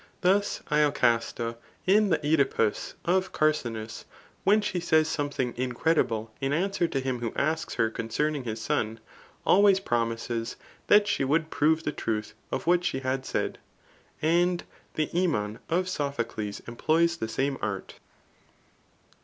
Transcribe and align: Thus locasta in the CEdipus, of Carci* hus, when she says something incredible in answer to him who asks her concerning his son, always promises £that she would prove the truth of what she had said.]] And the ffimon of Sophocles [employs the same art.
Thus 0.21 0.63
locasta 0.71 1.57
in 1.85 2.09
the 2.09 2.17
CEdipus, 2.17 2.95
of 3.05 3.31
Carci* 3.31 3.71
hus, 3.75 4.05
when 4.43 4.59
she 4.59 4.79
says 4.79 5.07
something 5.07 5.53
incredible 5.55 6.33
in 6.41 6.53
answer 6.53 6.87
to 6.87 6.99
him 6.99 7.19
who 7.19 7.31
asks 7.35 7.75
her 7.75 7.91
concerning 7.91 8.43
his 8.43 8.59
son, 8.59 8.99
always 9.45 9.79
promises 9.79 10.55
£that 10.89 11.05
she 11.05 11.23
would 11.23 11.51
prove 11.51 11.83
the 11.83 11.91
truth 11.91 12.33
of 12.51 12.65
what 12.65 12.83
she 12.83 13.01
had 13.01 13.27
said.]] 13.27 13.59
And 14.23 14.63
the 14.95 15.05
ffimon 15.05 15.59
of 15.69 15.87
Sophocles 15.87 16.61
[employs 16.61 17.17
the 17.17 17.27
same 17.27 17.59
art. 17.61 17.99